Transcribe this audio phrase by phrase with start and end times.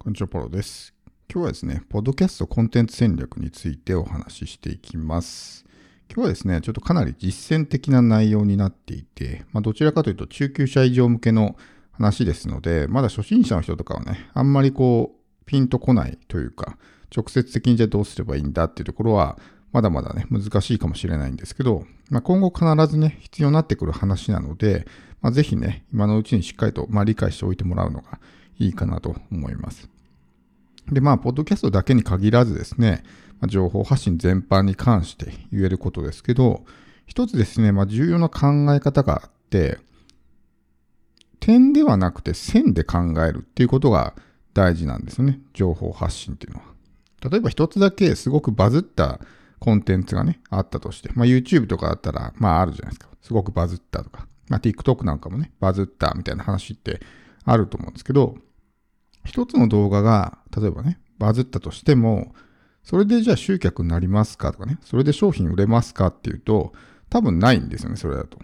[0.00, 0.94] こんにちは、ポロです。
[1.28, 5.64] 今日はですね、ポッドキャストコンテンツ戦略についてお話ししていきます。
[6.08, 11.56] 今日はですね、ちょっとかなり実践的な内容になっていて、まあ、どちらかというと中級者以上向けの
[11.90, 16.78] 話ですので、まだ初心者の人とかはね、あんまりこう、ピンとこないというか、
[17.14, 19.36] 直接的にじゃあどうすればいいんだっていうところは、
[19.72, 24.86] まだまだね、難しいかもしれないんですけど、まあ、今後必ずね、必要になってくる話なので、
[25.20, 28.20] まあ、ぜひね、今のうちにしっかりと、まあ、理解しておいてもらうのが
[28.58, 29.88] いいかなと思います。
[30.90, 33.02] で、まあ、ポッドキャストだけに限らずですね、
[33.40, 36.64] ま、情報発信全般に関して言えることですけど、
[37.06, 39.78] 一つですね、まあ、重要な考え方があって、
[41.40, 44.14] 点ではなくて線で考えるっていうことが
[44.54, 45.40] 大事なんですよね。
[45.54, 46.66] 情報発信っていうのは。
[47.30, 49.20] 例えば一つだけすごくバズった
[49.58, 53.08] コンテンツがね、あったとして、まあ、YouTube とかだったら、まああるじゃないですか。
[53.22, 54.26] すごくバズったとか。
[54.48, 57.00] まあ、TikTok なんかもね、バズったみたいな話って
[57.44, 58.36] あると思うんですけど、
[59.28, 62.34] 一つの動画が、例えばね、バズったとしても、
[62.82, 66.72] それでじゃあ集客になりますかとかね、それで商品売れますかっていうと、
[67.10, 68.38] 多分ないんですよね、それだと。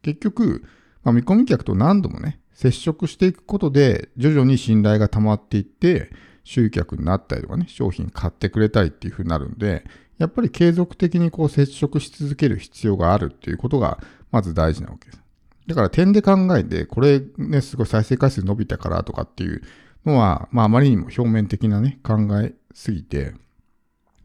[0.00, 0.64] 結局、
[1.04, 6.10] まあ、見込み客と何度もね、接触していくことで、徐々に信頼が溜まっていって、
[6.44, 9.84] 集客になったりとかね、商品買ってくれたりっていう風になるんで、
[10.18, 13.98] やっぱり継続的にこう接触し続ける必要があるっていうことが、
[14.30, 15.22] まず大事なわけです。
[15.66, 19.62] だから点で考えて、これね、すごい再生回数伸びたからとかっていう
[20.04, 23.34] のは、まああまりにも表面的なね、考えすぎて、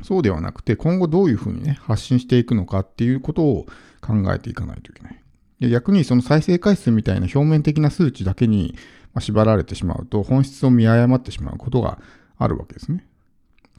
[0.03, 3.66] そうではなくて、今後どういうふうにね、発信していくのかっていうことを
[4.02, 5.22] 考えていかないといけない。
[5.59, 8.75] で逆にその再生回数みたいな表面的な数値だけに
[9.19, 12.00] 縛られてしまうと、本質を見誤ってしまうことが
[12.38, 13.06] あるわけですね。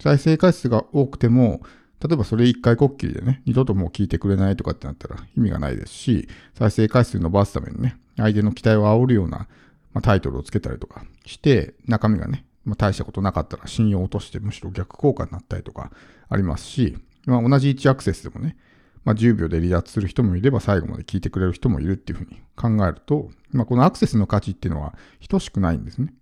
[0.01, 1.61] 再生回数が多くても、
[2.01, 9.49] 例えばそれ一回こっきりでね、二度ともう聞いてくれないとかってなったら意味がないですし、再生回数伸ばすためにね、相手の期待を煽るような、
[9.93, 15.91] まあ、タイトルをつけたりとかして、中身がね、まあ、大したことなかったら信用を落としてむしろ逆効果になったりとか
[16.29, 18.57] ありますし、まあ、同じ1アクセスでもね、
[19.05, 24.95] まあ、10秒で離脱する人もいれば最後まで聞いてくれる人もいるっていうふうに考えると、まあ、このアクセスの価値っていうのは
[25.29, 26.13] 等しくないんですね。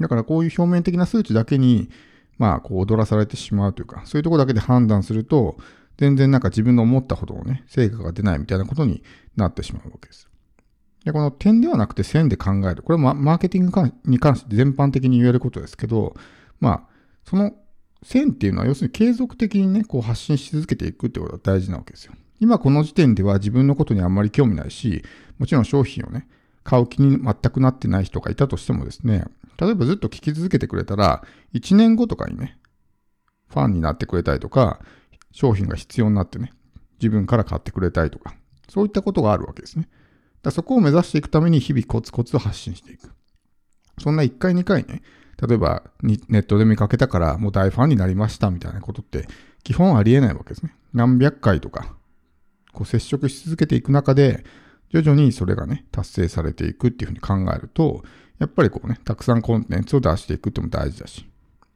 [0.00, 1.90] だからこういう表面的な数値だけに、
[2.38, 5.56] まあ、こう踊らされてしまうというか、そういうところだけで判断すると、
[5.96, 9.02] 全然なんか自分の思ったほどのね、成果が出ないみたいなことに
[9.34, 10.28] なってしまうわけです。
[11.04, 12.82] で、この点ではなくて線で考える。
[12.82, 16.14] これはマーケティングに関して全般的に言えることですけど、
[16.60, 16.82] まあ、
[17.24, 17.52] その
[18.02, 22.14] 線っていうのは要するに継続的にね、こう発信し続けていくってことが大事なわけですよ。
[22.40, 25.02] 今この時点では自分のことにあんまり興味ないし、
[25.38, 26.28] もちろん商品をね、
[26.62, 29.24] 買う気に全くなってない人がいたとしてもですね、
[29.58, 32.58] 例えばずっと聞き続けてくれたら、1年後とかにね、
[33.48, 34.80] ファンになってくれたりとか、
[35.32, 36.52] 商品が必要になってね、
[37.00, 38.34] 自分から買ってくれたりとか、
[38.68, 39.88] そういったことがあるわけですね。
[40.42, 43.10] だそこを目指していくために日々コツコツ発信していく。
[43.98, 45.02] そんな1回2回ね、
[45.46, 49.26] 例えばネットで見かけたからもう大ファンになりましたみたいなことって
[49.62, 50.74] 基本ありえないわけですね。
[50.92, 51.94] 何百回とか、
[52.72, 54.44] こう接触し続けていく中で、
[54.90, 58.02] 徐々にそれがね、達成されていくっていうふうに考えると、
[58.38, 61.26] やっぱりこうね、たくさんコンテンツを出していくっても大事だし。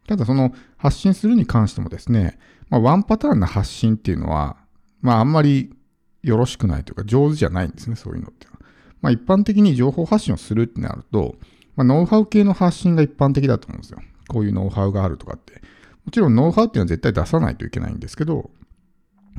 [0.07, 2.39] ただその発信するに関してもですね、
[2.71, 4.57] まあワンパターンな発信っていうのは、
[5.01, 5.75] まああんまり
[6.23, 8.67] よろしくないというか上手じゃないんですね、そういうのっていうのは。
[9.03, 11.37] まあ一般的に情報発信をするってなると、
[11.77, 13.99] まあノウハウ系の発信が一般的だと思うんですよ。
[14.29, 15.63] こういうノウハウがあるとかって。
[16.05, 18.51] もちろんノウハウっていうのは絶対出さないといけないんですけど、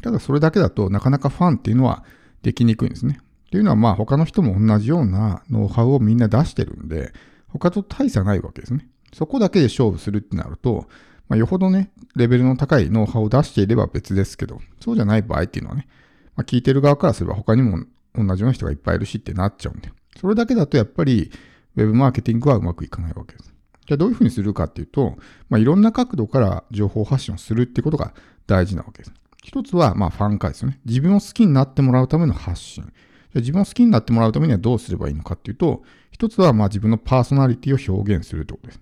[0.01, 2.03] ただそれだけだとなかなかファンっていうのは
[2.41, 3.19] できにくいんですね。
[3.21, 7.13] っていうのはまあ他の人も同じようなノウハウをみんな出してるんで、
[7.47, 8.87] 他と大差ないわけですね。
[9.13, 10.87] そこだけで勝負するってなると、
[11.29, 15.87] まあ、よほどね、レベルの高いノウハウを出していれば別ですけど、そうじゃない場合っていうのはね、
[16.35, 17.85] まあ、聞いてる側からすれば他にも
[18.15, 21.31] 同じような人がいっぱいいるしってなっちゃうんで、それだけだとやっぱり
[21.75, 23.53] Web マーケティングはうまくいかないわけです。
[23.85, 25.17] じゃあどういうふうにするかっていうと、
[25.49, 28.13] まあ、いろんな角度から情報発信をするってことが
[28.47, 29.13] 大事なわけです。
[29.43, 30.79] 一つは、まあ、ファン化ですよね。
[30.85, 32.91] 自分を好きになってもらうための発信。
[33.35, 38.81] 自分を好きになってもらうためにはどうすればいいのかっていうと、一つはまあ自分のパーソナリティを表現するってことです。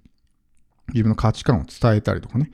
[0.90, 2.52] 自分の価値観を伝えたりとかね、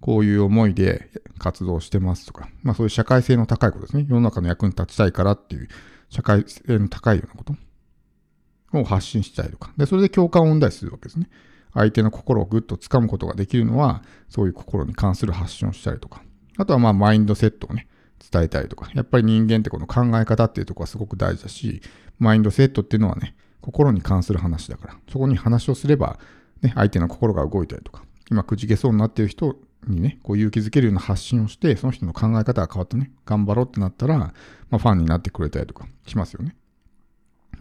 [0.00, 4.06] こういう思いで活動してますとか、まあそういう社会性の高いことですね。
[4.08, 5.68] 世の中の役に立ちたいからっていう
[6.08, 7.44] 社会性の高いようなこ
[8.72, 9.72] とを発信したりとか。
[9.76, 11.28] で、それで共感を生んだりするわけですね。
[11.74, 16.22] 相手の心をぐっと掴むことができるのは、そういう心に関する発信をしたりとか。
[16.56, 17.86] あとはまあマインドセットをね、
[18.30, 18.90] 伝えたりとか。
[18.94, 21.82] やっぱり人間ってこの考え方っていうところはすごく大事だし、
[22.18, 26.18] マインドセットっていうのはね、心に関する話だから、そこに話をすれば、
[26.62, 29.56] ね、相手の心が動いたりとか、今くじけそうになっている人
[29.90, 34.32] にね、こう勇気づけるような発信をして、その人の考え方が変わってね、頑張ろうってなったら、ま
[34.72, 36.56] あ、ファンになってくれたりとかしますよね。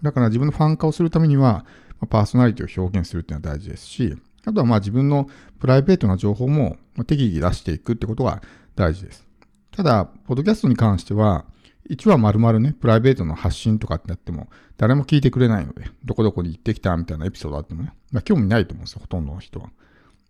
[0.02, 1.66] だから自分のファン化をするためには、
[2.00, 5.28] まあ、パーソナリティを表現するっていうのは大事ですし、あとはまあ自分の
[5.60, 6.78] プライベートな情報も
[7.08, 8.42] 適宜出していくってことが
[8.76, 9.26] 大事です。
[9.72, 11.46] ただ、ポッドキャストに関しては、
[11.90, 19.70] 1話丸々ね、プライベートの発信とかってやっても、誰も聞いてくれないので、どこどこに行ってきたみたいなエピソードあってもね、まあ興味ないと思うんですよ、ほとんどの人は。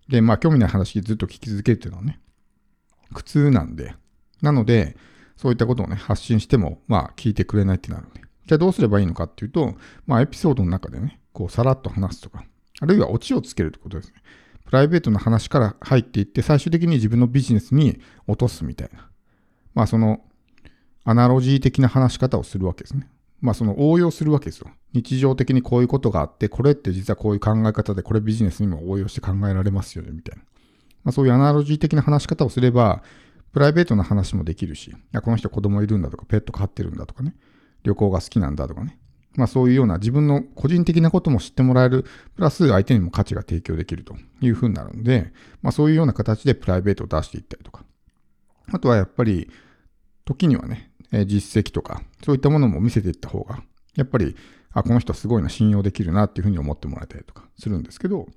[0.08, 2.20] で、まあ興味ない話ずっと聞き続けるっていうのはね、
[3.14, 3.96] 苦痛なんで、
[4.42, 4.96] なので、
[5.38, 9.76] そういったことをね、発信しても、まあ聞いてくれないってなるので、じゃあどうすればいいのかっていうと、
[10.06, 12.44] まあエピソードの中でね、こうさらっと話すとか、
[12.80, 14.22] あるいはオチをつけるってことですね。
[14.66, 19.10] プライベートな話から入っていって、最終的に自分のビジネスに落とすみたいな。
[19.74, 20.22] まあその、
[21.04, 23.08] アナロジー的な話し方をするわけですね。
[23.42, 24.70] まあその応用するわけですよ。
[24.94, 30.44] 日常的にこういうことがあって、これって実はこういう考え方で、これビジネスにも応用して考えられますよね、みたいな。
[31.04, 33.04] まあそういうアナロジー的な話し方をすれば、
[33.52, 37.36] プライベートな話もできるし、いやこの人子供いるんだとか、ペット飼ってるんだとかね、
[37.84, 38.98] 旅行が好きなんだとかね。
[39.36, 42.04] まあそういうような自分の個人的なことも知ってもらえる、
[42.36, 47.84] プラス相手にも価値が提供できるというふうになるので、まあそういうような形でプライベートを出していったりとか。
[48.72, 49.50] あとはやっぱり、
[50.26, 50.92] 時にはね、
[51.26, 53.64] 実績とか、そういったものも見せていった方が、
[53.96, 54.36] やっぱり、
[54.74, 58.28] あ、この人すごいな、信用できるなっていうふうに思ってもらえたりとかするんですけど、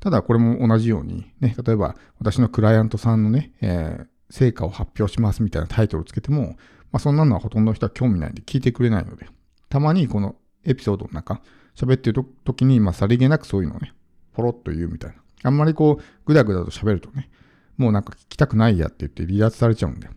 [0.00, 6.56] ただこれも同じように、ね、例えば私のクライアントさんのね、えー、成果を発表しますみたいなタイトルをつけても、
[6.92, 9.26] まあ、そんなのはほとんどの人は興味ないんで聞いてくれないので、
[9.68, 11.40] たまにこのエピソードの中、
[11.74, 13.92] 喋ってる時に、まあ、さりげなくそういうのをね、
[14.32, 15.16] ポロッと言うみたいな。
[15.44, 17.30] あんまりこう、ぐだぐだと喋るとね、
[17.76, 20.08] もうなんか聞きたくないやって言って離脱されちゃうんで、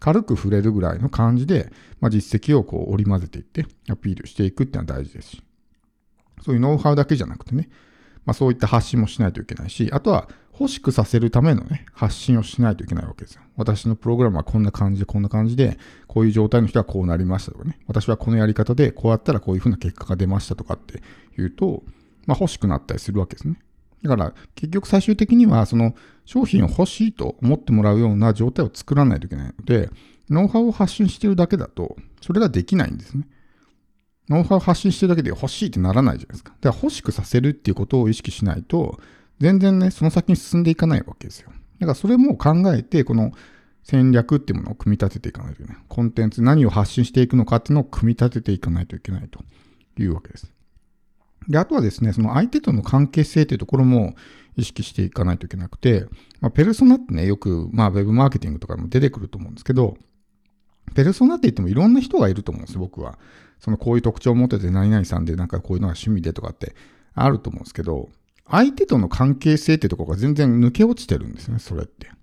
[0.00, 5.42] 軽く触れるぐらいの感じで、まあ、実績をこう織り交ぜていってアピールしていくっていうのは大事ですし、
[6.42, 7.68] そういうノウハウだけじゃなくてね、
[8.24, 13.42] まあ、そういった発信もしないといけないし、あとは欲しくさせるためのね、発信をしないといけないわけですよ。
[13.56, 15.78] 私のプログラムはこんな感じで、こんな感じで、
[16.08, 21.00] こういう状態の人はこうなりましたとかね、私はこのやり方でこうやったらこういうふうな結果が出ましたとかって
[21.40, 21.84] いうと、
[22.26, 23.58] まあ欲しくなったりするわけですね。
[24.02, 29.90] だから結局最終的にはその商品を欲しいと思ってもらうような状態を作らないといけないので、
[30.30, 33.26] ノウハウを発信してるだけだと、それができないんですね。
[34.28, 36.52] ノウハウを発信してるだけで欲しいってならないじゃないですか。
[36.60, 39.00] だから欲しくさせるっていうことを意識しないと、
[39.40, 41.50] 全然ね、その先に進んでいかないわけですよ。
[41.80, 43.32] だからそれも考えて、この
[43.84, 45.82] 戦略っていうものを組み立てていかないといけない。
[45.88, 49.42] コンテンツ、何を発信していくのかっていうのを組み立てていかないといけないと
[49.98, 50.52] いうわけです。
[51.48, 54.14] で、あとはですね、その相手との関係性というところも
[54.56, 56.06] 意識していかないといけなくて、
[56.40, 59.96] まあ、ペルソナってね、よく、まあ、ウェブマーケティングとかも出てくると思うんですけど、
[60.94, 63.18] ペルソナって言ってもいろんな人がいると思うんですよ、僕は。
[63.60, 66.74] そのこういう特徴を持ってて何々さんでなんかこういうのが趣味でとかって
[67.14, 68.10] あると思うんですけど、
[68.48, 72.06] 相手との関係性っていうところが全然抜け落ちてるんですね、それって。
[72.06, 72.16] だか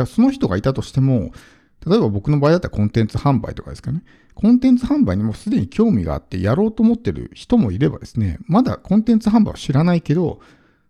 [0.00, 1.32] らその人がいたとしても、
[1.86, 4.02] 例えば僕の場合だったらコンテンツ販売とかですかね。
[4.34, 10.40] コンテンツ販売にもすでに興味があってやろうと思ってる人もいればですね、まだコンテンツ販売は知らないけど、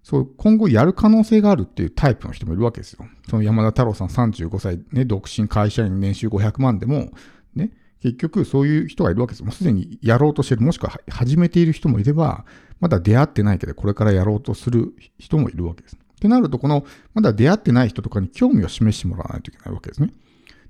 [0.02, 3.06] そう、今後やる可能性があるっていうタイプの人もいるわけですよ。
[3.28, 7.10] その山田太郎さん35歳、ね、独身会社員年収500万でも、
[7.54, 7.70] ね、
[8.00, 9.42] 結局そういう人がいるわけです。
[9.42, 12.44] もうすでにやろうとしてる、もしくは始めている人もいれば、
[12.80, 15.96] まだ出会ってないけど、これからやろうとする人もいるわけです。
[15.96, 16.84] ってなると、この、
[17.14, 20.10] まだ出会ってない人とかに興味を示してもらわないといけないわけですね。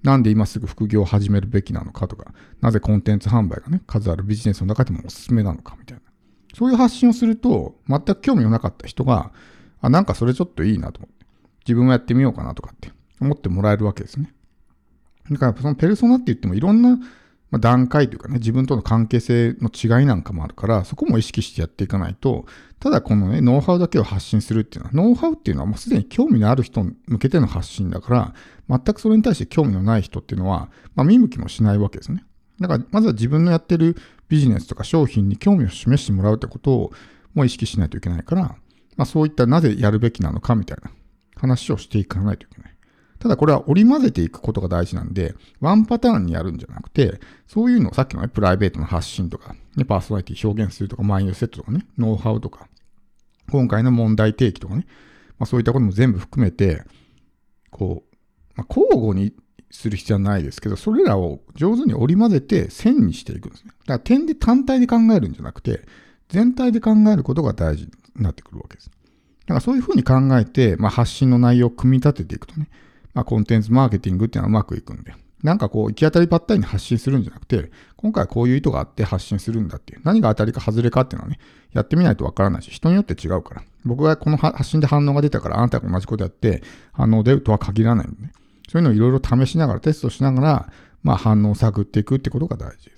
[0.02, 6.02] なんで今すぐ副業を始めるべきなのかとか、なぜコンテンツ販売がね、数あるビジネスの中でもおすすめなのかみたいな。
[6.54, 9.32] そういう発信をすると、全く興味のなかった人が、
[9.80, 11.26] あ、なんかそれちょっといいなと思って、
[11.66, 14.32] 自分もやってみようかなとかって思ってもらえるわけですね。
[15.30, 16.98] だからそのペルソナって言ってもいろんな
[17.50, 22.46] まあ、段階というかね、自分との関係性の違いなんかもあるから、そこも意識してやっていかないと、
[22.78, 28.34] ただこのね、ノウハウだけを発信するっていうのは、ノウハウっていうのはもうすでに興味のある人向けての発信だから、
[28.68, 32.24] 全くそれに対して興味のない人っていうのは、まあ、見向きもしないわけですね。
[32.60, 33.96] だから、まずは自分のやってる
[34.28, 36.92] ビジネスとか商品に興味を示してもらうってことを
[37.34, 38.42] もう意識しないといけないから、
[38.96, 40.90] まあ、そういったなぜやるべきなのかみたいな
[41.36, 42.77] 話をしていかないといけない。
[43.18, 52.68] ただこれは織り交ぜていくことが大事なんで、ワンパターンにやるんじゃなくて、そういうのをさっきのね、プライベートの発信とか、ね、パーソナリティ表現するとか、マインドセットとかね、ノウハウとか、
[53.50, 54.86] 今回の問題提起とかね、
[55.38, 56.84] まあ、そういったことも全部含めて、
[57.70, 58.16] こう、
[58.54, 59.32] まあ、交互に
[59.70, 63.70] する必要はないですけど、それらを上手に織り交ぜて線にしていくんですね。
[63.70, 65.82] だから点で単体で考えるんじゃなくて、
[66.28, 68.90] 全体で考えることが大事になってくるわけです。
[68.90, 68.92] だ
[69.48, 72.68] からそういうふうに考えて、まあ、発信の内容を組み立てていくとね、
[73.18, 81.40] まあ、コンテンツマーケティングっていうのはうまくいくんで、なんかこう、行き当たりばったりに発信するんじゃなくて、今回こういう意図があって発信するんだっていう、何が当たりか外れかっていうのはね、
[81.72, 83.62] やってみないとわからないし、人によって違うから。
[83.84, 88.30] 僕がこの発信で反応が出たから、あなたが同じことやって反応出るとは限らないんでね。
[88.68, 90.72] そういうのをいろいろ試しながら、テストしながら、
[91.02, 92.97] まあ反応を探っていくってことが大事です。